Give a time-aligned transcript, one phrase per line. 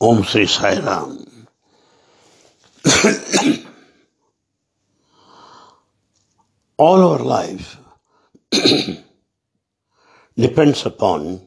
[0.00, 1.26] Sri Sai Ram.
[6.76, 7.76] All our life
[10.36, 11.40] depends upon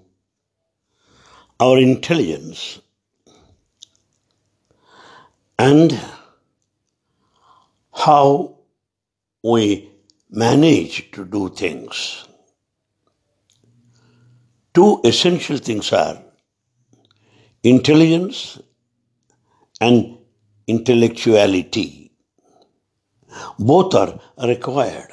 [1.61, 2.81] our intelligence
[5.57, 5.97] and
[7.93, 8.57] how
[9.43, 9.89] we
[10.29, 12.25] manage to do things.
[14.73, 16.21] Two essential things are
[17.63, 18.59] intelligence
[19.79, 20.17] and
[20.67, 22.11] intellectuality.
[23.59, 25.09] Both are required.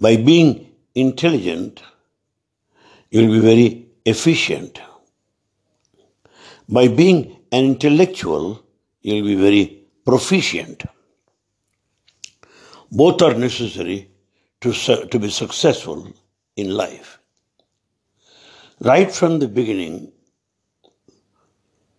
[0.00, 1.82] By being intelligent,
[3.10, 4.80] you'll be very efficient.
[6.68, 8.64] By being an intellectual,
[9.02, 10.84] you'll be very proficient.
[12.90, 14.10] Both are necessary
[14.60, 16.12] to, to be successful
[16.56, 17.18] in life.
[18.80, 20.12] Right from the beginning,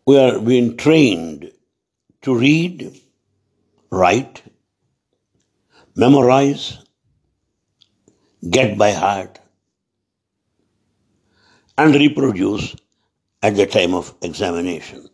[0.06, 1.52] we are being trained
[2.22, 3.00] to read,
[3.90, 4.42] write,
[5.96, 6.80] memorize,
[8.50, 9.40] get by heart,
[11.78, 12.76] and reproduce
[13.42, 15.08] at the time of examination.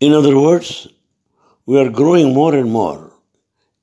[0.00, 0.88] In other words,
[1.66, 3.12] we are growing more and more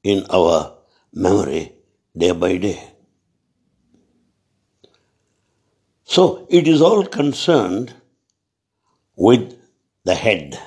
[0.04, 0.78] in our
[1.14, 1.74] memory
[2.16, 2.92] day by day.
[6.04, 7.94] So it is all concerned
[9.26, 9.56] with
[10.04, 10.60] the head,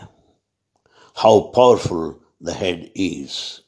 [1.17, 3.63] how powerful the head is.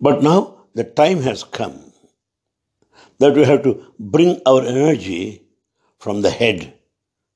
[0.00, 1.92] But now the time has come
[3.18, 5.42] that we have to bring our energy
[5.98, 6.74] from the head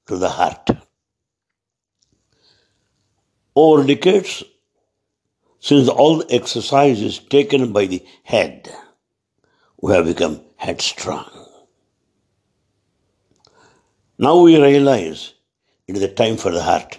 [0.06, 0.70] to the heart.
[3.56, 4.44] Over decades,
[5.58, 8.72] since all the exercise is taken by the head,
[9.82, 11.43] we have become headstrong.
[14.16, 15.34] Now we realize
[15.88, 16.98] it is the time for the heart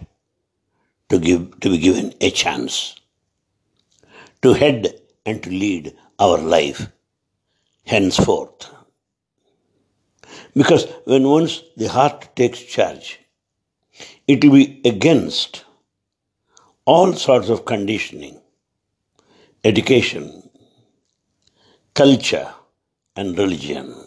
[1.10, 2.96] to give to be given a chance
[4.42, 6.90] to head and to lead our life
[7.86, 8.70] henceforth.
[10.54, 13.20] Because when once the heart takes charge,
[14.28, 15.64] it will be against
[16.86, 18.42] all sorts of conditioning,
[19.64, 20.50] education,
[21.94, 22.54] culture,
[23.16, 24.06] and religion.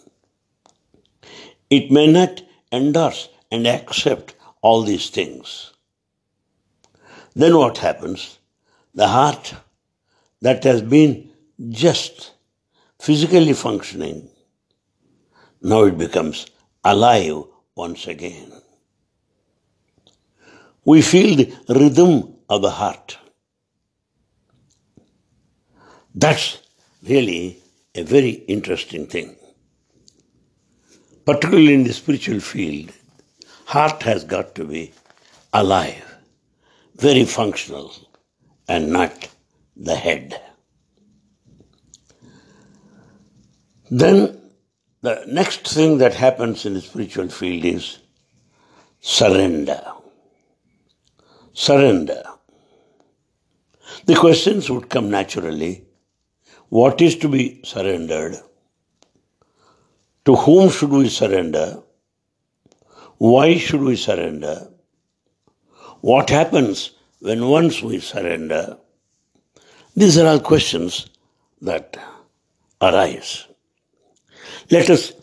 [1.71, 2.41] It may not
[2.71, 5.73] endorse and accept all these things.
[7.35, 8.39] Then what happens?
[8.93, 9.53] The heart
[10.41, 11.31] that has been
[11.69, 12.33] just
[12.99, 14.29] physically functioning,
[15.61, 16.47] now it becomes
[16.83, 17.43] alive
[17.75, 18.51] once again.
[20.85, 23.17] We feel the rhythm of the heart.
[26.15, 26.61] That's
[27.03, 27.61] really
[27.95, 29.38] a very interesting thing.
[31.25, 32.91] Particularly in the spiritual field,
[33.65, 34.91] heart has got to be
[35.53, 36.15] alive,
[36.95, 37.93] very functional,
[38.67, 39.29] and not
[39.75, 40.41] the head.
[43.91, 44.39] Then
[45.01, 47.99] the next thing that happens in the spiritual field is
[48.99, 49.81] surrender.
[51.53, 52.23] Surrender.
[54.05, 55.85] The questions would come naturally.
[56.69, 58.35] What is to be surrendered?
[60.29, 61.81] To whom should we surrender?
[63.17, 64.67] Why should we surrender?
[66.01, 68.77] What happens when once we surrender?
[69.95, 71.07] These are all questions
[71.63, 71.97] that
[72.79, 73.47] arise.
[74.69, 75.13] Let us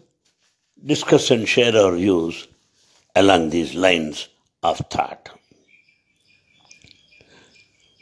[0.84, 2.48] discuss and share our views
[3.14, 4.28] along these lines
[4.64, 5.28] of thought.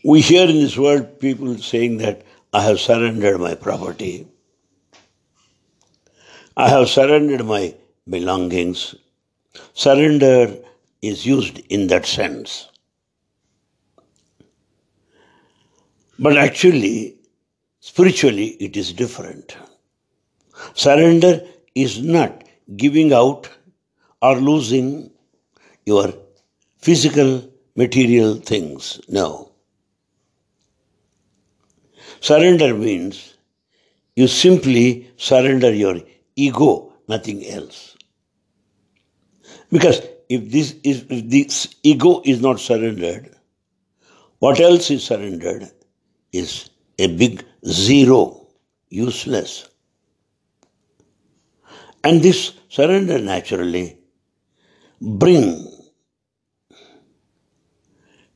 [0.06, 2.22] We hear in this world people saying that
[2.54, 4.26] I have surrendered my property,
[6.56, 7.74] I have surrendered my
[8.08, 8.94] belongings.
[9.72, 10.56] Surrender
[11.02, 12.68] is used in that sense.
[16.16, 17.16] But actually,
[17.80, 19.56] spiritually, it is different.
[20.74, 21.44] Surrender
[21.74, 22.44] is not
[22.76, 23.50] giving out
[24.22, 25.10] or losing
[25.84, 26.14] your
[26.78, 29.00] physical, material things.
[29.08, 29.50] No.
[32.20, 33.34] Surrender means
[34.14, 36.00] you simply surrender your
[36.36, 37.96] ego, nothing else.
[39.70, 43.34] Because if this is if this ego is not surrendered,
[44.38, 45.70] what else is surrendered
[46.32, 48.48] is a big zero,
[48.88, 49.68] useless.
[52.02, 53.98] And this surrender naturally
[55.00, 55.66] bring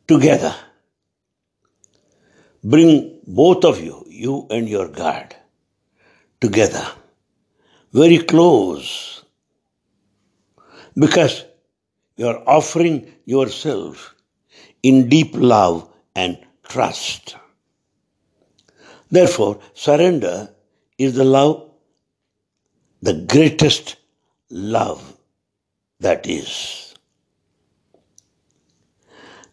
[0.07, 0.55] together,
[2.65, 5.37] bring both of you, you and your God,
[6.41, 6.87] together,
[7.93, 9.25] very close.
[10.95, 11.45] Because
[12.17, 14.15] you are offering yourself
[14.83, 16.39] in deep love and
[16.69, 17.37] trust.
[19.11, 20.51] Therefore, surrender
[20.99, 21.71] is the love,
[23.01, 23.97] the greatest
[24.51, 25.17] love
[26.01, 26.95] that is.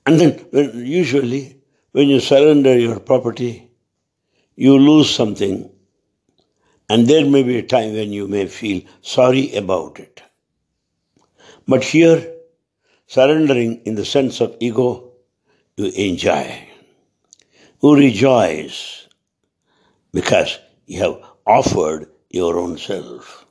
[0.05, 0.47] And then,
[0.85, 1.57] usually,
[1.91, 3.71] when you surrender your property,
[4.55, 5.69] you lose something,
[6.89, 10.21] and there may be a time when you may feel sorry about it.
[11.67, 12.35] But here,
[13.07, 15.13] surrendering in the sense of ego,
[15.77, 16.67] you enjoy,
[17.81, 19.07] you rejoice,
[20.13, 23.45] because you have offered your own self.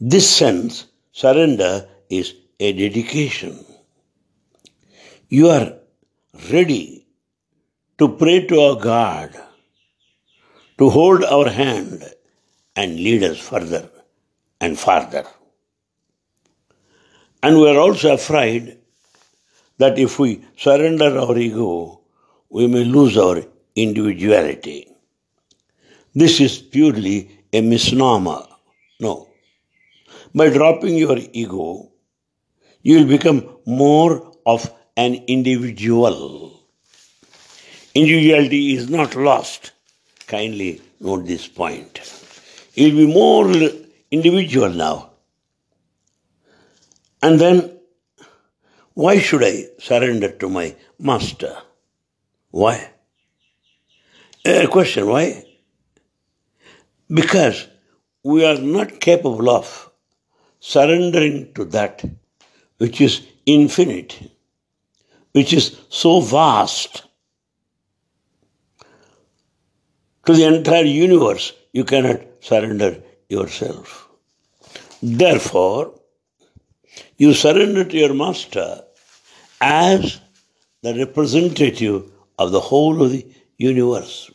[0.00, 3.64] This sense, surrender, is a dedication.
[5.28, 5.74] You are
[6.50, 7.06] ready
[7.98, 9.51] to pray to our God
[10.82, 12.02] to hold our hand
[12.74, 13.88] and lead us further
[14.60, 15.24] and farther.
[17.40, 18.78] And we are also afraid
[19.78, 22.00] that if we surrender our ego,
[22.50, 23.44] we may lose our
[23.76, 24.88] individuality.
[26.14, 27.18] This is purely
[27.52, 28.42] a misnomer.
[28.98, 29.28] No.
[30.34, 31.92] By dropping your ego,
[32.82, 36.60] you will become more of an individual.
[37.94, 39.71] Individuality is not lost.
[40.32, 42.00] Kindly note this point.
[42.74, 43.44] You will be more
[44.10, 45.10] individual now.
[47.20, 47.78] And then,
[48.94, 51.54] why should I surrender to my master?
[52.50, 52.92] Why?
[54.46, 55.44] A question, why?
[57.20, 57.68] Because
[58.24, 59.90] we are not capable of
[60.60, 62.02] surrendering to that
[62.78, 64.18] which is infinite,
[65.32, 67.04] which is so vast.
[70.26, 74.08] To the entire universe, you cannot surrender yourself.
[75.02, 75.94] Therefore,
[77.16, 78.82] you surrender to your master
[79.60, 80.20] as
[80.82, 83.26] the representative of the whole of the
[83.58, 84.30] universe.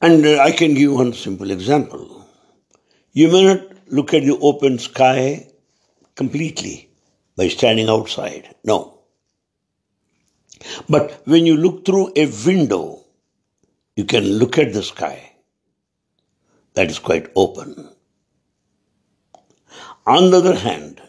[0.00, 2.26] And uh, I can give one simple example.
[3.12, 5.46] You may not look at the open sky
[6.16, 6.90] completely
[7.36, 8.54] by standing outside.
[8.64, 9.01] No.
[10.88, 13.04] But when you look through a window,
[13.96, 15.32] you can look at the sky.
[16.74, 17.90] That is quite open.
[20.06, 21.00] On the other hand,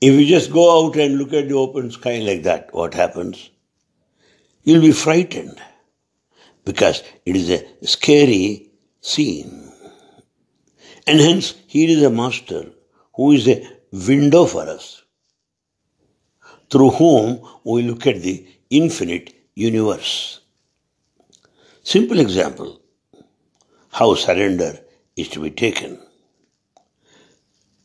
[0.00, 3.50] if you just go out and look at the open sky like that, what happens?
[4.62, 5.60] You'll be frightened
[6.64, 8.70] because it is a scary
[9.00, 9.72] scene.
[11.06, 12.66] And hence, here is a master
[13.14, 14.99] who is a window for us,
[16.70, 20.40] through whom we look at the infinite universe.
[21.82, 22.80] Simple example
[23.90, 24.78] how surrender
[25.16, 26.00] is to be taken.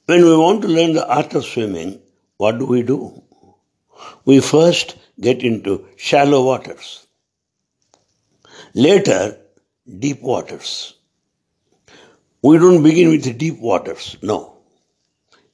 [0.06, 2.00] When we want to learn the art of swimming,
[2.38, 3.24] what do we do?
[4.26, 7.08] We first get into shallow waters.
[8.76, 9.38] Later,
[10.00, 10.96] deep waters.
[12.44, 14.18] We don't begin with the deep waters.
[14.22, 14.58] No.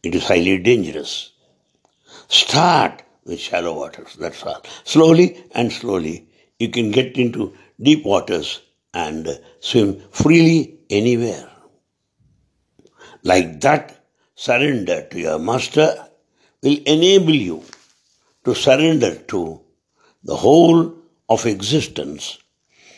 [0.04, 1.32] It is highly dangerous.
[2.28, 4.16] Start with shallow waters.
[4.20, 4.62] That's all.
[4.84, 6.28] Slowly and slowly,
[6.60, 8.62] you can get into deep waters
[8.94, 11.50] and swim freely anywhere.
[13.24, 16.08] Like that, surrender to your master
[16.64, 17.64] will enable you
[18.46, 19.62] to surrender to
[20.24, 20.96] the whole
[21.30, 22.40] of existence,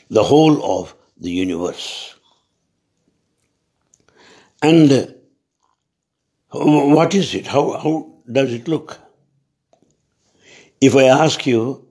[0.09, 2.15] the whole of the universe.
[4.61, 5.07] And uh,
[6.51, 7.47] what is it?
[7.47, 9.02] How, how does it look?
[10.85, 11.87] If I ask you,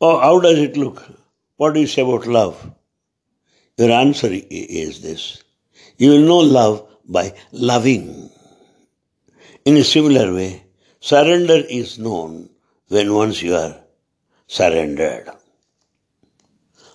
[0.00, 1.02] oh, how does it look?
[1.56, 2.72] What do you say about love?
[3.76, 5.42] Your answer is this.
[5.98, 8.30] You will know love by loving.
[9.64, 10.62] In a similar way,
[11.00, 12.50] surrender is known
[12.86, 13.80] when once you are
[14.46, 15.28] surrendered.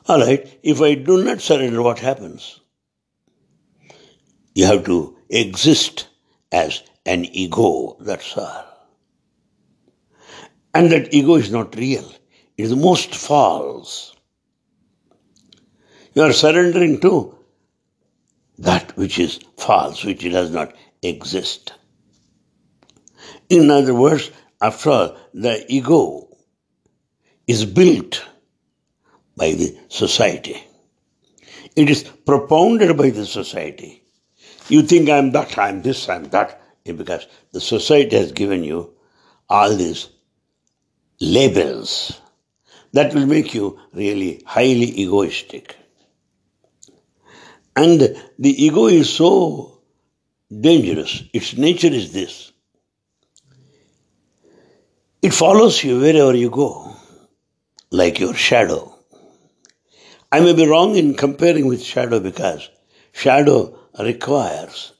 [0.08, 2.62] Alright, if I do not surrender, what happens?
[4.54, 6.08] You have to exist
[6.54, 8.75] as an ego, that's all.
[10.76, 12.04] And that ego is not real,
[12.58, 14.14] it is most false.
[16.14, 17.38] You are surrendering to
[18.58, 21.72] that which is false, which does not exist.
[23.50, 26.28] In other words, after all, the ego
[27.48, 28.26] is built
[29.38, 30.62] by the society.
[31.78, 34.04] It is propounded by the society.
[34.68, 38.94] You think I'm that, I'm this, I'm that, because the society has given you
[39.50, 40.10] all these
[41.20, 42.20] labels
[42.94, 45.76] that will make you really highly egoistic.
[47.76, 49.82] And the ego is so
[50.50, 51.24] dangerous.
[51.34, 52.52] Its nature is this
[55.26, 56.96] it follows you wherever you go,
[57.90, 58.94] like your shadow.
[60.32, 62.70] I may be wrong in comparing with shadow because
[63.12, 64.94] shadow requires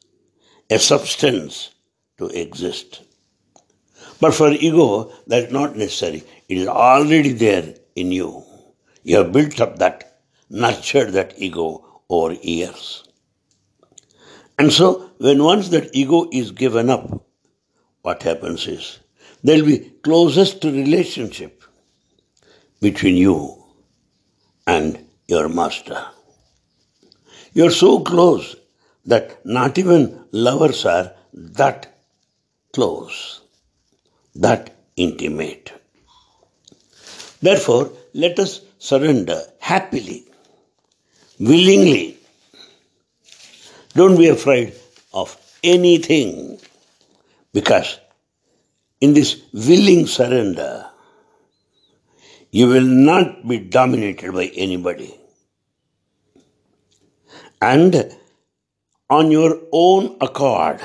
[0.68, 1.76] a substance
[2.18, 3.04] to exist.
[4.20, 6.24] But for ego, that's not necessary.
[6.48, 8.44] It is already there in you.
[9.04, 10.20] You have built up that,
[10.50, 13.04] nurtured that ego over years.
[14.58, 17.26] And so, when once that ego is given up,
[18.02, 19.00] what happens is
[19.44, 21.64] there will be closest relationship
[22.82, 23.64] between you
[24.66, 26.06] and your master.
[27.54, 28.56] You're so close
[29.06, 32.00] that not even lovers are that
[32.74, 33.42] close,
[34.36, 35.72] that intimate.
[37.42, 40.26] Therefore, let us surrender happily,
[41.40, 42.18] willingly.
[43.94, 44.74] Don't be afraid
[45.14, 46.60] of anything
[47.54, 48.00] because
[49.02, 50.86] in this willing surrender,
[52.52, 55.14] you will not be dominated by anybody.
[57.62, 58.16] And
[59.10, 60.82] on your own accord,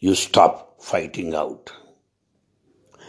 [0.00, 1.72] you stop fighting out.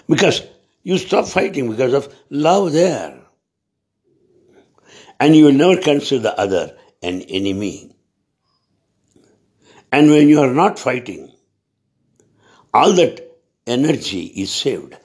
[0.08, 0.42] Because
[0.84, 3.22] you stop fighting because of love there.
[5.20, 7.96] And you will never consider the other an enemy.
[9.92, 11.32] And when you are not fighting,
[12.74, 13.22] all that
[13.66, 14.98] energy is saved.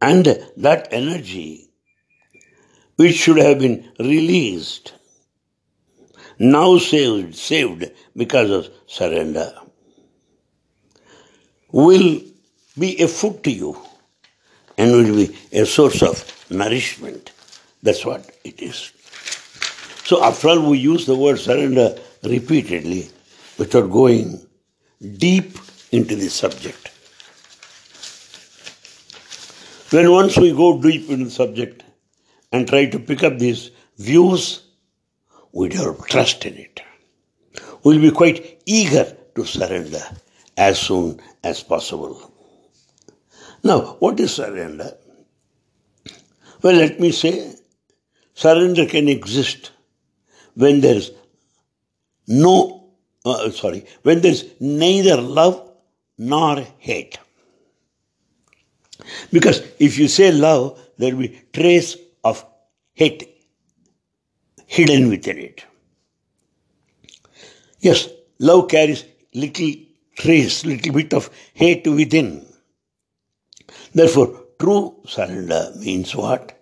[0.00, 0.26] And
[0.58, 1.70] that energy,
[2.96, 4.92] which should have been released,
[6.38, 9.54] now saved, saved because of surrender,
[11.70, 12.20] will
[12.78, 13.76] be a food to you
[14.78, 17.32] and will be a source of nourishment.
[17.82, 18.92] That's what it is.
[20.04, 23.08] So, after all, we use the word surrender repeatedly
[23.58, 24.46] without going
[25.18, 25.58] deep
[25.92, 26.90] into the subject.
[29.90, 31.82] When once we go deep into the subject
[32.52, 34.62] and try to pick up these views,
[35.52, 36.82] we develop trust in it.
[37.82, 40.02] We'll be quite eager to surrender
[40.56, 42.32] as soon as possible.
[43.62, 44.96] Now, what is surrender?
[46.62, 47.54] Well, let me say,
[48.34, 49.72] surrender can exist
[50.54, 51.12] when there is
[52.26, 52.90] no,
[53.24, 55.70] uh, sorry, when there is neither love
[56.18, 57.18] nor hate.
[59.30, 62.44] Because if you say love, there will be trace of
[62.94, 63.28] hate
[64.66, 65.64] hidden within it.
[67.80, 68.08] Yes,
[68.38, 69.72] love carries little
[70.16, 72.46] trace, little bit of hate within.
[73.94, 76.52] Therefore, true surrender means what?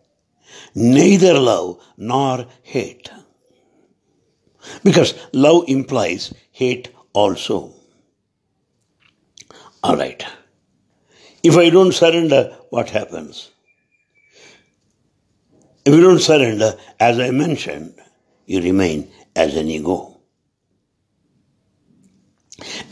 [0.74, 3.10] Neither love nor hate.
[4.82, 7.74] Because love implies hate also.
[9.82, 10.24] All right.
[11.42, 13.50] If I don't surrender, what happens?
[15.84, 17.94] If you don't surrender, as I mentioned,
[18.46, 20.13] you remain as an ego.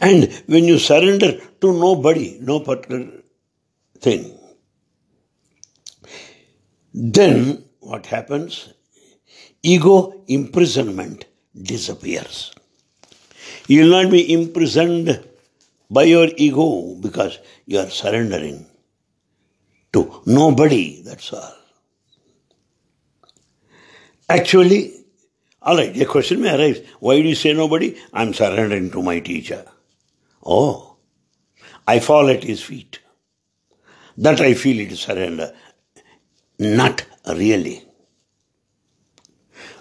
[0.00, 3.08] And when you surrender to nobody, no particular
[3.98, 4.38] thing,
[6.92, 8.72] then what happens?
[9.62, 11.24] Ego imprisonment
[11.60, 12.52] disappears.
[13.68, 15.22] You will not be imprisoned
[15.90, 18.66] by your ego because you are surrendering
[19.92, 21.54] to nobody, that's all.
[24.28, 25.01] Actually,
[25.64, 27.96] all right, a question may arise why do you say nobody?
[28.12, 29.64] I'm surrendering to my teacher.
[30.44, 30.96] Oh,
[31.86, 32.98] I fall at his feet.
[34.16, 35.54] That I feel it is surrender.
[36.58, 37.84] Not really.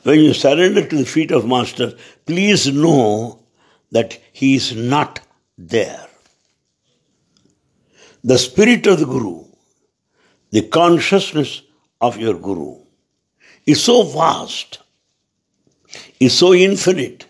[0.03, 1.93] When you surrender to the feet of Master,
[2.25, 3.43] please know
[3.91, 5.19] that he is not
[5.57, 6.07] there.
[8.23, 9.45] The spirit of the Guru,
[10.51, 11.61] the consciousness
[11.99, 12.83] of your Guru,
[13.65, 14.79] is so vast,
[16.19, 17.25] is so infinite,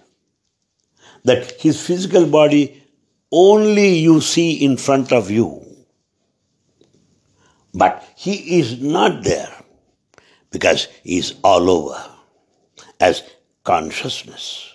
[1.24, 2.84] that his physical body
[3.32, 5.65] only you see in front of you.
[7.74, 9.53] But he is not there
[10.51, 12.03] because he is all over
[13.00, 13.24] as
[13.63, 14.74] consciousness.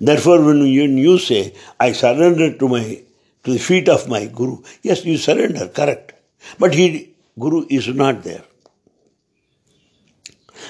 [0.00, 3.02] Therefore, when you, you say, I surrender to my
[3.44, 6.12] to the feet of my Guru, yes, you surrender, correct.
[6.60, 8.44] But he Guru is not there.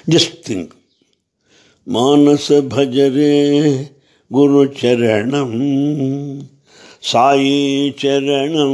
[0.09, 0.75] Just think.
[1.87, 3.73] मानस भजरे
[4.33, 5.51] गुरुचरणं
[7.03, 8.73] साई चरणं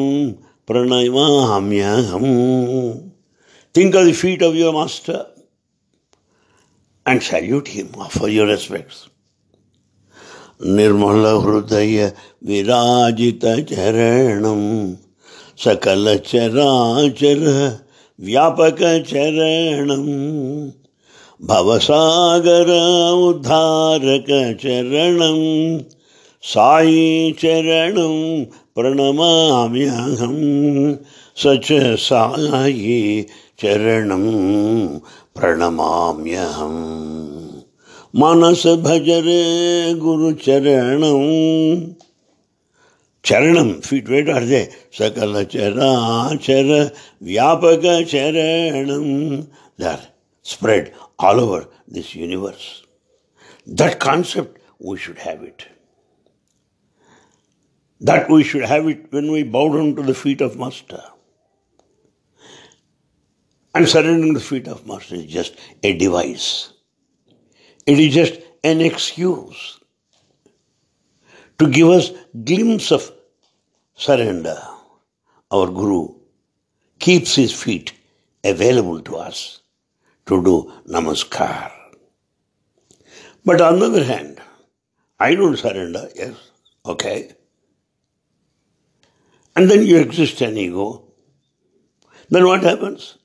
[0.69, 3.11] pranayamyaham.
[3.75, 5.27] Think of the feet of your master
[7.07, 9.09] and salute him, offer your respects.
[10.61, 12.13] निर्मल हृदय
[12.47, 14.63] विराजित चरणम
[15.65, 17.45] सकल चराचर
[18.19, 20.07] व्यापक चरणम
[21.41, 25.79] भवसागर उद्धारकचरणं
[26.43, 30.95] सायीचरणं प्रणमाम्यहं
[31.37, 33.27] स च सायी
[33.63, 34.99] चरणं
[35.37, 37.49] प्रणमाम्यहम्
[38.15, 41.81] मनस भजरे गुरुचरणं
[43.25, 44.69] चरणं। फिट् वेट् अर्धे
[44.99, 46.87] सकलचराचर
[47.23, 49.37] व्यापकचरणं
[50.45, 52.85] spread all over this universe.
[53.67, 55.67] That concept we should have it.
[58.01, 61.03] That we should have it when we bow down to the feet of master.
[63.75, 66.73] And surrendering the feet of master is just a device.
[67.87, 69.81] It is just an excuse
[71.59, 72.11] to give us
[72.45, 73.11] glimpse of
[73.95, 74.61] surrender.
[75.51, 76.15] Our Guru
[76.99, 77.93] keeps his feet
[78.45, 79.61] available to us
[80.29, 81.73] to do namaskar.
[83.45, 84.41] But on the other hand,
[85.19, 86.37] I don't surrender, yes,
[86.87, 87.33] okay.
[89.57, 91.05] And then you exist an ego.
[92.31, 93.17] Then what happens?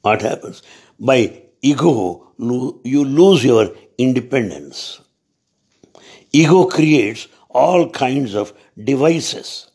[0.00, 0.62] What happens?
[0.98, 5.00] By ego, you lose your independence.
[6.32, 9.70] Ego creates all kinds of devices.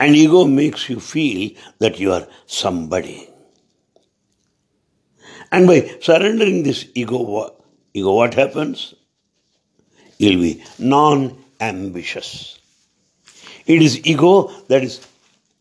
[0.00, 1.50] And ego makes you feel
[1.80, 3.28] that you are somebody.
[5.50, 7.54] And by surrendering this ego,
[7.94, 8.94] ego what happens?
[10.18, 12.58] You'll be non ambitious.
[13.66, 15.06] It is ego that is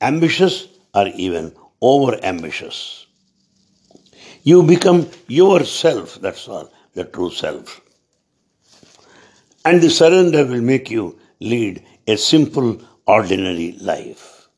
[0.01, 3.06] ambitious or even over ambitious.
[4.44, 7.82] You become yourself, that's all, the true self.
[9.65, 14.50] And the surrender will make you lead a simple, ordinary life.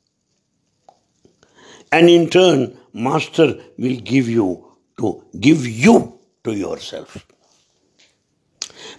[1.92, 4.66] And in turn, Master will give you
[4.98, 7.26] to give you to yourself.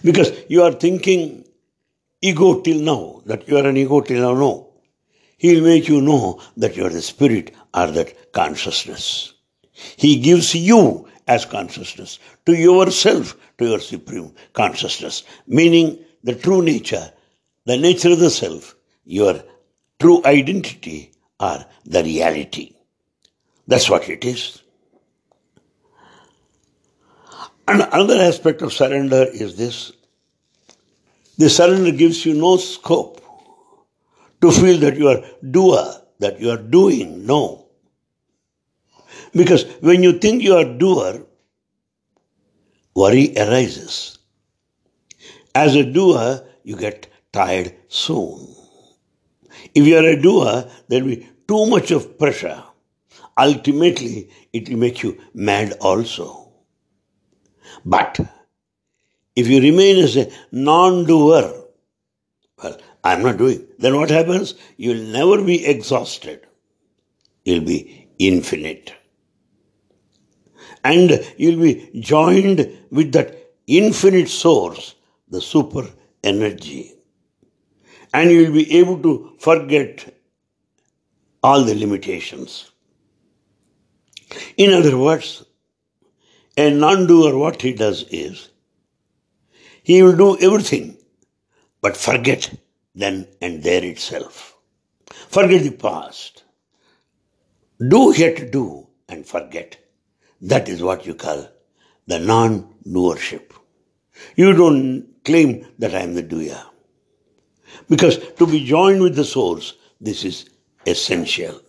[0.03, 1.45] Because you are thinking
[2.21, 4.39] ego till now, that you are an ego till now.
[4.39, 4.73] No.
[5.37, 9.33] He will make you know that you are the spirit or that consciousness.
[9.73, 17.11] He gives you as consciousness to yourself, to your supreme consciousness, meaning the true nature,
[17.65, 19.43] the nature of the self, your
[19.99, 22.73] true identity, or the reality.
[23.67, 24.61] That's what it is.
[27.67, 29.91] And another aspect of surrender is this
[31.37, 33.21] the surrender gives you no scope
[34.41, 37.25] to feel that you are doer, that you are doing.
[37.25, 37.67] No.
[39.33, 41.25] Because when you think you are doer,
[42.95, 44.19] worry arises.
[45.55, 48.60] As a doer, you get tired soon.
[49.73, 52.63] If you are a doer, there will be too much of pressure.
[53.37, 56.51] Ultimately, it will make you mad also.
[57.85, 58.19] But
[59.35, 61.65] if you remain as a non doer,
[62.61, 64.53] well, I'm not doing, then what happens?
[64.77, 66.45] You'll never be exhausted.
[67.43, 68.93] You'll be infinite
[70.83, 74.95] and you'll be joined with that infinite source,
[75.29, 75.87] the super
[76.23, 76.93] energy.
[78.13, 80.13] And you'll be able to forget
[81.41, 82.71] all the limitations.
[84.57, 85.43] In other words,
[86.57, 88.49] a non doer, what he does is,
[89.83, 90.97] he will do everything
[91.81, 92.53] but forget
[92.93, 94.55] then and there itself.
[95.29, 96.43] Forget the past.
[97.79, 99.77] Do yet do and forget.
[100.41, 101.47] That is what you call
[102.07, 103.53] the non doership.
[104.35, 106.63] You don't claim that I am the doer.
[107.89, 110.49] Because to be joined with the source, this is
[110.85, 111.61] essential.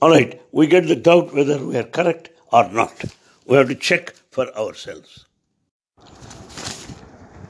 [0.00, 3.04] All right, we get the doubt whether we are correct or not.
[3.46, 5.24] We have to check for ourselves.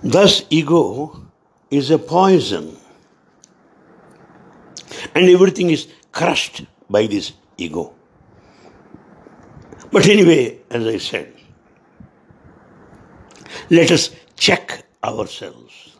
[0.02, 1.26] Thus, ego
[1.70, 2.76] is a poison,
[5.14, 7.94] and everything is crushed by this ego.
[9.90, 11.34] But anyway, as I said,
[13.70, 15.97] let us check ourselves.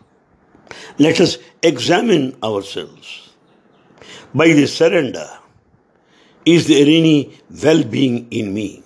[0.99, 3.31] Let us examine ourselves.
[4.35, 5.29] By this surrender,
[6.45, 8.83] is there any well being in me?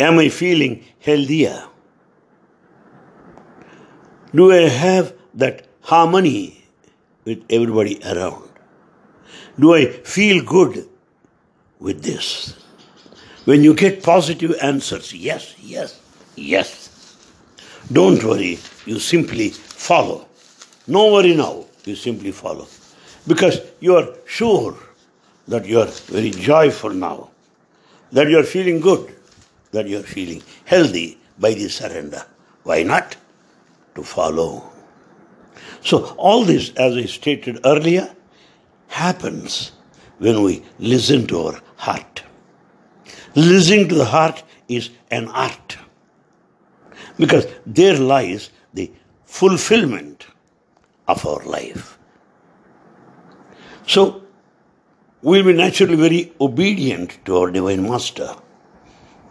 [0.00, 1.64] Am I feeling healthier?
[4.34, 6.64] Do I have that harmony
[7.24, 8.48] with everybody around?
[9.60, 10.88] Do I feel good
[11.82, 12.54] with this.
[13.44, 15.98] When you get positive answers, yes, yes,
[16.34, 16.88] Yes.
[17.92, 20.26] Don't worry, you simply follow.
[20.86, 22.66] No worry now, you simply follow.
[23.26, 24.76] Because you are sure
[25.48, 27.30] that you are very joyful now,
[28.12, 29.14] that you are feeling good,
[29.72, 32.24] that you are feeling healthy by this surrender.
[32.62, 33.16] Why not?
[33.96, 34.70] To follow.
[35.82, 38.14] So, all this, as I stated earlier,
[38.88, 39.72] happens
[40.18, 42.22] when we listen to our heart.
[43.34, 45.76] Listening to the heart is an art
[47.18, 48.90] because there lies the
[49.24, 50.26] fulfillment
[51.08, 51.98] of our life.
[53.86, 54.22] So,
[55.22, 58.34] we'll be naturally very obedient to our Divine Master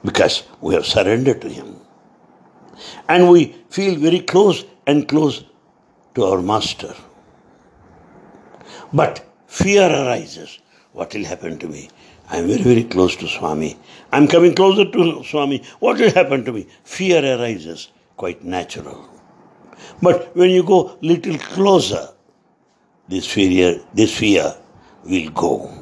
[0.04, 1.76] because we have surrendered to Him.
[3.08, 5.44] And we feel very close and close
[6.16, 6.94] to our Master.
[8.94, 10.60] But fear arises.
[10.94, 11.90] What will happen to me?
[12.32, 13.78] I am very, very close to Swami.
[14.14, 15.62] I am coming closer to Swami.
[15.80, 16.66] What will happen to me?
[16.86, 19.10] Fear arises, quite natural.
[20.02, 22.08] But when you go little closer,
[23.10, 24.56] this fear, this fear
[25.04, 25.74] will go.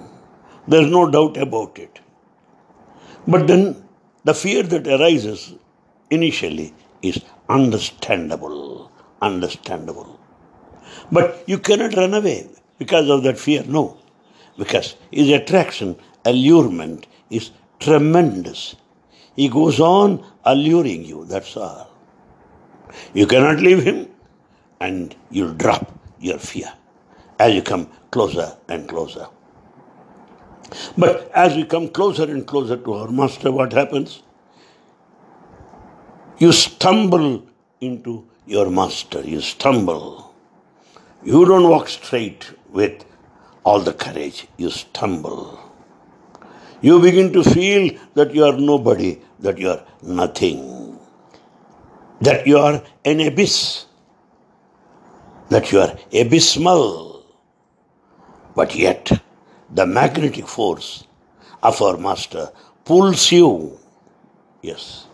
[0.68, 2.00] There's no doubt about it.
[3.28, 3.88] But then
[4.24, 5.54] the fear that arises
[6.10, 8.92] initially is understandable.
[9.22, 10.20] Understandable.
[11.12, 13.64] But you cannot run away because of that fear.
[13.68, 13.98] No.
[14.58, 18.76] Because his attraction allurement is tremendous.
[19.36, 21.90] He goes on alluring you, that's all.
[23.14, 24.10] You cannot leave him
[24.80, 26.72] and you'll drop your fear
[27.40, 29.28] as you come closer and closer.
[30.98, 34.22] But as we come closer and closer to our master, what happens?
[36.38, 37.46] You stumble
[37.82, 40.34] into your master, you stumble.
[41.24, 43.04] You don't walk straight with
[43.64, 45.69] all the courage, you stumble
[46.82, 51.00] you begin to feel that you are nobody, that you are nothing,
[52.22, 53.86] that you are an abyss,
[55.50, 57.26] that you are abysmal.
[58.56, 59.12] But yet,
[59.70, 61.06] the magnetic force
[61.62, 62.52] of our Master
[62.86, 63.78] pulls you.
[64.62, 65.08] Yes.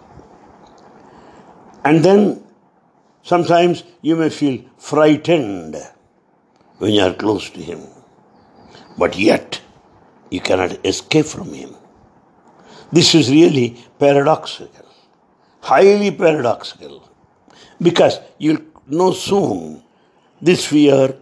[1.84, 2.44] And then
[3.24, 5.76] sometimes you may feel frightened
[6.78, 7.82] when you are close to Him.
[8.98, 9.62] But yet,
[10.30, 11.76] you cannot escape from him.
[12.92, 14.86] This is really paradoxical,
[15.62, 17.10] highly paradoxical,
[17.82, 19.84] because you'll know soon
[20.42, 21.16] this fear,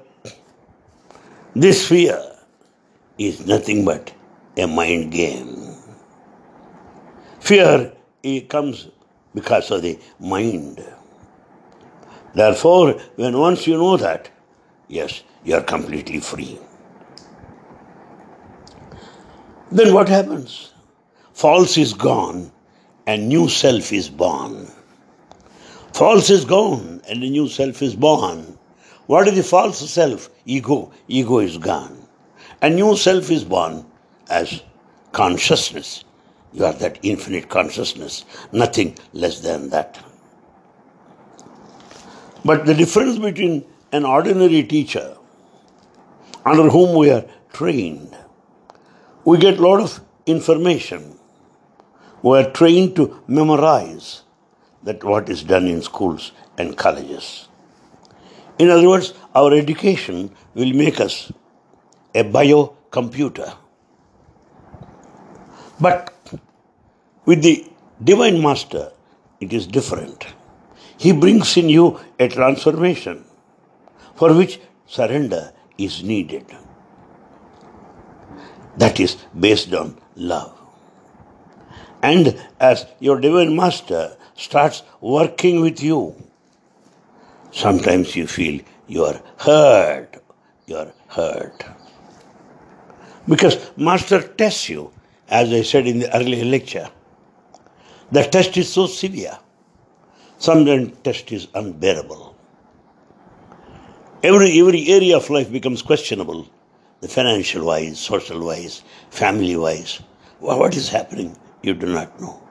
[1.55, 2.19] this fear
[3.17, 4.13] is nothing but
[4.57, 5.75] a mind game.
[7.39, 8.87] Fear it comes
[9.33, 10.83] because of the mind.
[12.33, 14.29] Therefore, when once you know that,
[14.87, 16.59] yes, you are completely free.
[19.73, 20.71] Then what happens?
[21.33, 22.51] False is gone
[23.07, 24.67] and new self is born.
[25.93, 28.59] False is gone and a new self is born.
[29.07, 30.29] What is the false self?
[30.45, 30.91] Ego.
[31.07, 32.07] Ego is gone.
[32.61, 33.83] A new self is born
[34.29, 34.61] as
[35.11, 36.03] consciousness.
[36.53, 39.99] You are that infinite consciousness, nothing less than that.
[42.45, 45.17] But the difference between an ordinary teacher
[46.45, 48.15] under whom we are trained
[49.25, 51.17] we get a lot of information.
[52.21, 54.23] We are trained to memorize
[54.83, 57.47] that what is done in schools and colleges.
[58.59, 61.31] In other words, our education will make us
[62.13, 63.55] a biocomputer.
[65.79, 66.13] But
[67.25, 67.65] with the
[68.03, 68.91] Divine Master,
[69.39, 70.25] it is different.
[70.97, 73.25] He brings in you a transformation
[74.15, 76.45] for which surrender is needed
[78.77, 80.57] that is based on love.
[82.01, 86.15] And as your divine master starts working with you,
[87.51, 90.21] sometimes you feel you are hurt,
[90.67, 91.63] you are hurt.
[93.27, 94.91] Because master tests you,
[95.29, 96.89] as I said in the earlier lecture.
[98.11, 99.39] The test is so severe.
[100.37, 102.35] Sometimes test is unbearable.
[104.21, 106.47] Every, every area of life becomes questionable
[107.07, 110.01] financial wise, social wise, family wise.
[110.39, 111.37] What is happening?
[111.61, 112.41] You do not know.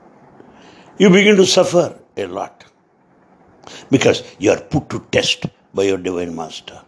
[0.98, 2.64] You begin to suffer a lot
[3.90, 6.80] because you are put to test by your divine master.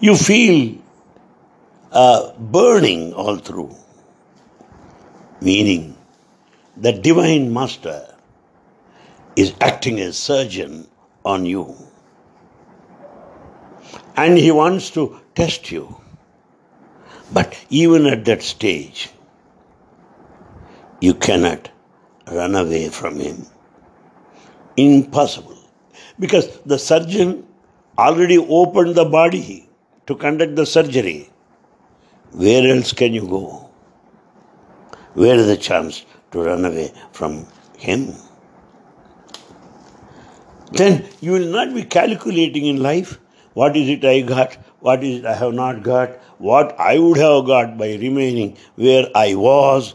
[0.00, 0.78] You feel
[1.92, 3.74] uh, burning all through,
[5.40, 5.96] meaning
[6.76, 8.14] the divine master
[9.36, 10.86] is acting as surgeon
[11.24, 11.76] on you
[14.16, 16.00] and he wants to test you.
[17.32, 19.10] But even at that stage,
[21.00, 21.70] you cannot
[22.30, 23.46] run away from him.
[24.76, 25.58] Impossible.
[26.18, 27.46] Because the surgeon
[27.98, 29.68] already opened the body
[30.06, 31.30] to conduct the surgery.
[32.32, 33.70] Where else can you go?
[35.14, 37.46] Where is the chance to run away from
[37.78, 38.14] him?
[40.70, 43.18] Then you will not be calculating in life
[43.54, 47.46] what is it I got, what is I have not got, what I would have
[47.46, 49.94] got by remaining where I was.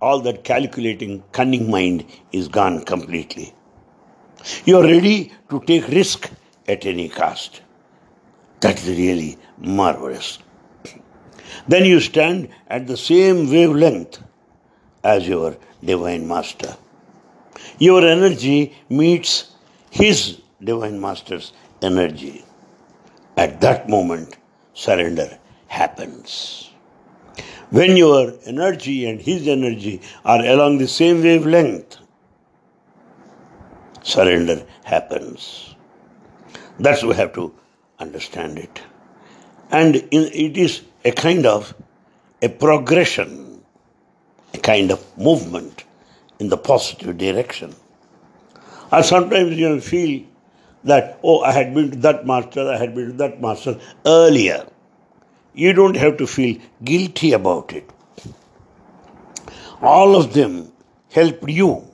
[0.00, 3.52] All that calculating, cunning mind is gone completely.
[4.64, 6.30] You are ready to take risk
[6.66, 7.60] at any cost.
[8.60, 10.38] That's really marvelous.
[11.68, 14.22] Then you stand at the same wavelength
[15.04, 16.76] as your divine master.
[17.78, 19.54] Your energy meets
[19.90, 22.44] his divine master's energy.
[23.40, 24.36] At that moment,
[24.74, 26.70] surrender happens.
[27.70, 31.96] When your energy and his energy are along the same wavelength,
[34.02, 35.74] surrender happens.
[36.78, 37.54] That's we have to
[37.98, 38.82] understand it.
[39.70, 41.72] And it is a kind of
[42.42, 43.62] a progression,
[44.52, 45.84] a kind of movement
[46.38, 47.74] in the positive direction.
[48.92, 50.26] Or sometimes you feel
[50.84, 54.66] that, oh, I had been to that master, I had been to that master earlier.
[55.54, 57.88] You don't have to feel guilty about it.
[59.82, 60.72] All of them
[61.10, 61.86] helped you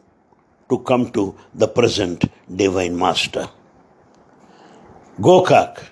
[0.68, 3.49] to come to the present Divine Master.
[5.20, 5.83] Gokak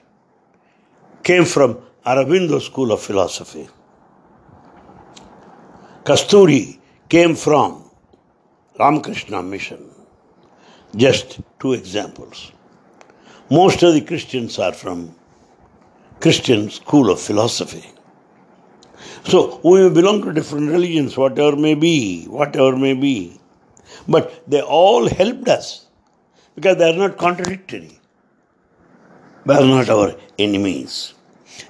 [1.22, 3.68] came from Aurobindo School of Philosophy.
[6.04, 6.78] Kasturi
[7.08, 7.88] came from
[8.78, 9.90] Ramakrishna Mission.
[10.94, 12.52] Just two examples.
[13.50, 15.14] Most of the Christians are from
[16.20, 17.84] Christian school of philosophy.
[19.24, 23.38] So we belong to different religions, whatever may be, whatever may be.
[24.08, 25.86] But they all helped us
[26.54, 27.98] because they are not contradictory.
[29.46, 31.12] They are not our enemies.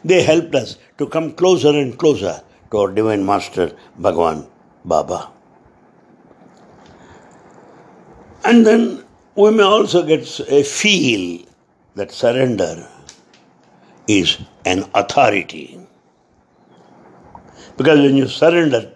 [0.05, 4.47] They helped us to come closer and closer to our Divine Master, Bhagavan
[4.85, 5.31] Baba.
[8.45, 11.45] And then we may also get a feel
[11.95, 12.89] that surrender
[14.09, 15.81] is an authority.
[17.77, 18.93] Because when you surrender,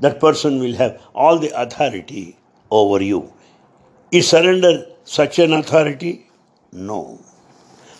[0.00, 2.36] that person will have all the authority
[2.70, 3.32] over you.
[4.10, 6.30] Is surrender such an authority?
[6.72, 7.20] No.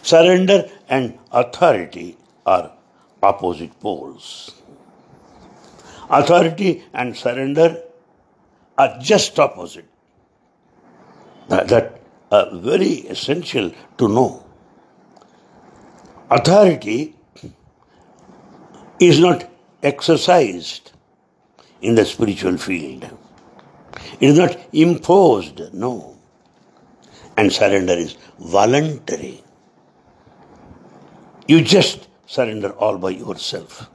[0.03, 2.16] Surrender and authority
[2.47, 2.73] are
[3.23, 4.55] opposite poles.
[6.09, 7.83] Authority and surrender
[8.79, 9.87] are just opposite.
[11.49, 14.47] That, that are very essential to know.
[16.31, 17.16] Authority
[19.01, 19.51] is not
[19.83, 20.93] exercised
[21.83, 23.05] in the spiritual field.
[24.21, 26.16] It is not imposed, no.
[27.37, 29.43] And surrender is voluntary.
[31.49, 33.90] You just surrender all by yourself,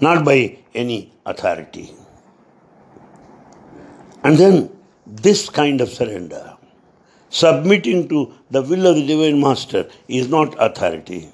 [0.00, 1.94] not by any authority.
[4.22, 4.76] And then
[5.06, 6.56] this kind of surrender,
[7.30, 11.30] submitting to the will of the Divine Master, is not authority.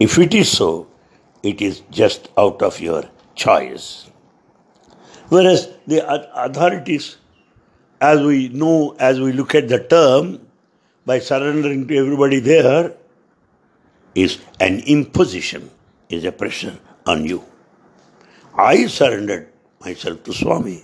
[0.00, 0.88] If it is so,
[1.42, 4.10] it is just out of your choice.
[5.28, 6.04] Whereas the
[6.44, 7.18] authorities,
[8.00, 10.40] as we know, as we look at the term,
[11.04, 12.94] by surrendering to everybody there,
[14.14, 15.70] is an imposition,
[16.08, 17.44] is a pressure on you.
[18.56, 20.82] I surrendered myself to Swami.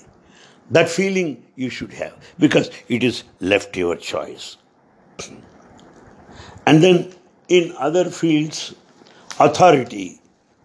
[0.70, 4.57] That feeling you should have because it is left to your choice.
[6.66, 7.12] and then
[7.48, 8.75] in other fields,
[9.38, 10.20] authority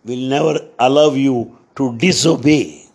[0.05, 2.85] will never allow you to disobey.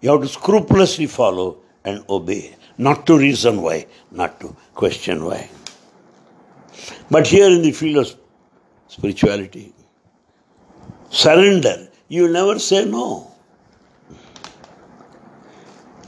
[0.00, 5.48] You have to scrupulously follow and obey, not to reason why, not to question why.
[7.10, 8.16] But here in the field of
[8.88, 9.72] spirituality,
[11.10, 13.32] surrender, you never say no.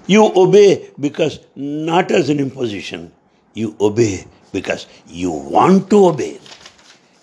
[0.08, 3.12] You obey because not as an imposition,
[3.52, 6.40] you obey because you want to obey.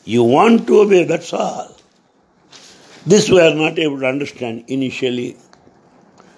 [0.04, 1.76] You want to obey, that's all.
[3.08, 5.36] This we are not able to understand initially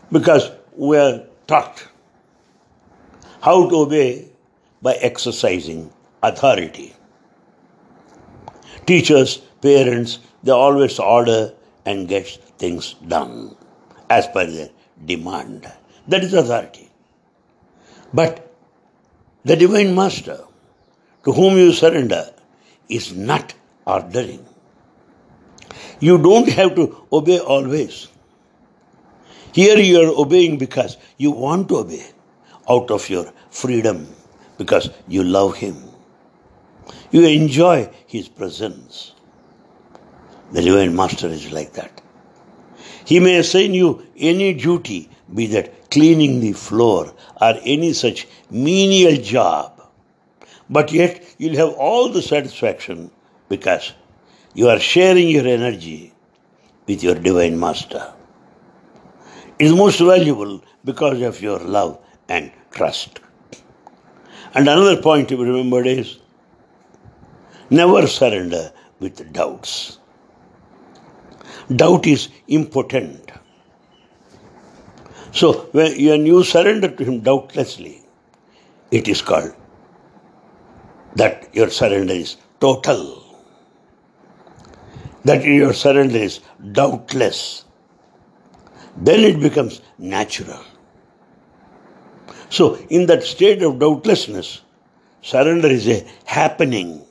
[0.10, 1.86] because we are taught
[3.42, 4.30] how to obey
[4.82, 5.92] by exercising
[6.24, 6.96] authority.
[8.86, 11.54] Teachers, parents, they always order
[11.86, 13.54] and get things done
[14.10, 14.70] as per their
[15.04, 15.70] demand.
[16.08, 16.90] That is authority.
[18.14, 18.52] But
[19.44, 20.40] the Divine Master,
[21.26, 22.34] to whom you surrender,
[22.90, 23.54] is not
[23.86, 24.46] ordering.
[26.00, 28.08] You don't have to obey always.
[29.54, 32.06] Here you are obeying because you want to obey.
[32.70, 34.08] out of your freedom
[34.58, 35.76] because you love Him.
[37.12, 39.14] You enjoy His presence.
[40.52, 42.02] The Divine Master is like that.
[43.06, 49.16] He may assign you any duty, be that cleaning the floor or any such menial
[49.20, 49.82] job,
[50.70, 53.10] but yet you'll have all the satisfaction
[53.50, 53.94] because
[54.54, 56.14] you are sharing your energy
[56.88, 58.14] with your Divine Master.
[59.58, 63.20] It is most valuable because of your love and trust.
[64.54, 66.20] And another point to be remembered is
[67.72, 69.98] never surrender with doubts.
[71.76, 73.32] Doubt is impotent.
[75.32, 78.02] So when you surrender to Him doubtlessly,
[78.92, 79.54] it is called
[81.16, 83.24] that your surrender is total,
[85.26, 86.40] that your surrender is
[86.72, 87.66] doubtless.
[88.96, 90.64] Then it becomes natural.
[92.50, 94.62] So, in that state of doubtlessness,
[95.22, 97.06] surrender is a happening.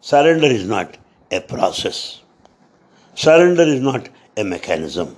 [0.00, 0.96] Surrender is not
[1.30, 2.22] a process.
[3.14, 5.14] Surrender is not a mechanism.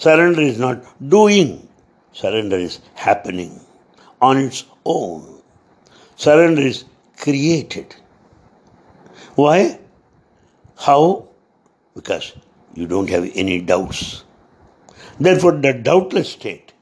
[0.00, 1.68] Surrender is not doing.
[2.12, 3.60] Surrender is happening
[4.22, 5.42] on its own.
[6.16, 6.84] Surrender is
[7.18, 7.94] created.
[9.34, 9.78] Why?
[10.78, 11.28] How?
[11.94, 12.32] Because
[12.74, 14.24] you don't have any doubts.
[15.18, 16.72] Therefore, the doubtless state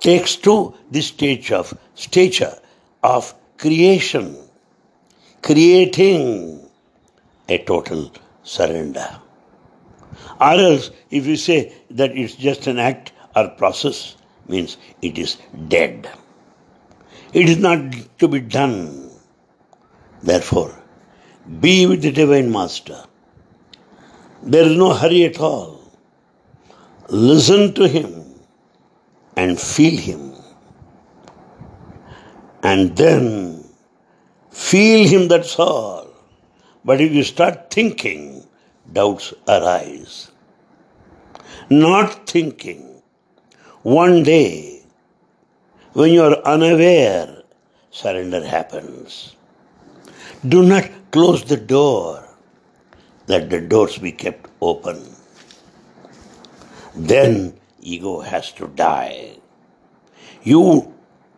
[0.00, 2.58] takes to the stage of stature
[3.04, 4.36] of creation,
[5.40, 6.68] creating
[7.48, 8.10] a total
[8.42, 9.08] surrender.
[10.40, 15.36] Or else, if you say that it's just an act or process, means it is
[15.68, 16.08] dead.
[17.32, 19.10] It is not to be done.
[20.22, 20.74] Therefore,
[21.60, 23.04] be with the Divine Master.
[24.42, 25.80] There is no hurry at all.
[27.08, 28.40] Listen to Him
[29.36, 30.34] and feel Him.
[32.62, 33.64] And then
[34.50, 36.08] feel Him, that's all.
[36.84, 38.47] But if you start thinking,
[38.92, 40.30] doubts arise.
[41.70, 43.02] Not thinking.
[43.82, 44.82] One day,
[45.92, 47.42] when you are unaware,
[47.90, 49.36] surrender happens.
[50.46, 52.24] Do not close the door.
[53.26, 55.04] Let the doors be kept open.
[56.94, 59.36] Then ego has to die.
[60.42, 60.94] You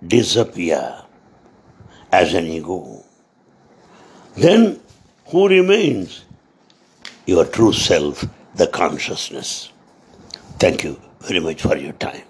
[0.06, 1.02] disappear
[2.12, 3.04] as an ego.
[4.36, 4.80] Then
[5.26, 6.24] who remains?
[7.26, 9.70] Your true self, the consciousness.
[10.58, 12.29] Thank you very much for your time.